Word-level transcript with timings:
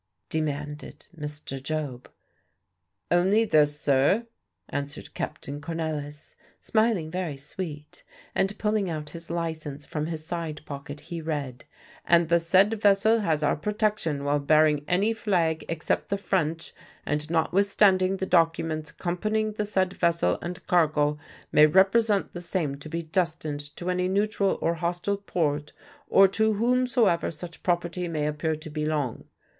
demanded 0.31 1.05
Mr. 1.15 1.61
Job. 1.61 2.09
"Only 3.11 3.45
this, 3.45 3.79
sir," 3.79 4.25
answered 4.67 5.13
Captain 5.13 5.61
Cornelisz, 5.61 6.33
smiling 6.59 7.11
very 7.11 7.37
sweet, 7.37 8.03
and 8.33 8.57
pulling 8.57 8.89
out 8.89 9.11
his 9.11 9.29
licence 9.29 9.85
from 9.85 10.07
his 10.07 10.25
side 10.25 10.61
pocket, 10.65 11.01
he 11.01 11.21
read, 11.21 11.65
"'And 12.03 12.29
the 12.29 12.39
said 12.39 12.73
vessel 12.81 13.19
has 13.19 13.43
our 13.43 13.55
protection 13.55 14.23
while 14.23 14.39
bearing 14.39 14.83
any 14.87 15.13
flag 15.13 15.63
except 15.69 16.09
the 16.09 16.17
French, 16.17 16.73
and 17.05 17.29
notwithstanding 17.29 18.17
the 18.17 18.25
documents 18.25 18.89
accompanying 18.89 19.51
the 19.51 19.65
said 19.65 19.93
vessel 19.93 20.39
and 20.41 20.65
cargo 20.65 21.19
may 21.51 21.67
represent 21.67 22.33
the 22.33 22.41
same 22.41 22.73
to 22.79 22.89
be 22.89 23.03
destined 23.03 23.59
to 23.75 23.91
any 23.91 24.07
neutral 24.07 24.57
or 24.63 24.73
hostile 24.73 25.17
port, 25.17 25.73
or 26.07 26.27
to 26.27 26.53
whomsoever 26.53 27.29
such 27.29 27.61
property 27.61 28.07
may 28.07 28.25
appear 28.25 28.55
to 28.55 28.71
belong.' 28.71 29.25